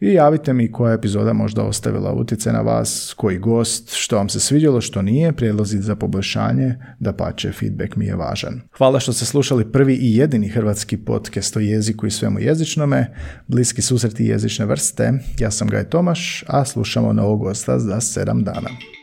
i 0.00 0.12
javite 0.12 0.52
mi 0.52 0.72
koja 0.72 0.94
epizoda 0.94 1.32
možda 1.32 1.62
ostavila 1.62 2.12
utjecaj 2.12 2.52
na 2.52 2.60
vas, 2.60 3.14
koji 3.16 3.38
gost, 3.38 3.92
što 3.94 4.16
vam 4.16 4.28
se 4.28 4.40
svidjelo, 4.40 4.80
što 4.80 5.02
nije, 5.02 5.32
prijedlozi 5.32 5.78
za 5.78 5.96
poboljšanje, 5.96 6.74
da 6.98 7.12
pače, 7.12 7.52
feedback 7.52 7.96
mi 7.96 8.06
je 8.06 8.16
važan. 8.16 8.60
Hvala 8.78 9.00
što 9.00 9.12
ste 9.12 9.24
slušali 9.24 9.72
prvi 9.72 9.94
i 9.94 10.16
jedini 10.16 10.48
hrvatski 10.48 10.96
podcast 10.96 11.56
o 11.56 11.60
jeziku 11.60 12.06
i 12.06 12.10
svemu 12.10 12.40
jezičnome, 12.40 13.14
bliski 13.46 13.82
susreti 13.82 14.24
jezične 14.24 14.66
vrste. 14.66 15.12
Ja 15.38 15.50
sam 15.50 15.68
Gaj 15.68 15.84
Tomaš, 15.84 16.44
a 16.46 16.64
slušamo 16.64 17.12
novog 17.12 17.40
gosta 17.40 17.78
za 17.78 18.00
sedam 18.00 18.44
dana. 18.44 18.95